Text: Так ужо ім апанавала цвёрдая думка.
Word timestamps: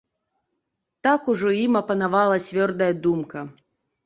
Так 1.07 1.27
ужо 1.33 1.51
ім 1.65 1.77
апанавала 1.83 2.41
цвёрдая 2.47 2.89
думка. 3.05 3.47